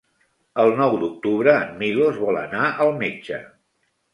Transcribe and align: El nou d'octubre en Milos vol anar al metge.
El 0.63 0.71
nou 0.79 0.95
d'octubre 1.03 1.53
en 1.65 1.77
Milos 1.83 2.19
vol 2.27 2.41
anar 2.47 2.65
al 2.87 2.93
metge. 3.05 3.43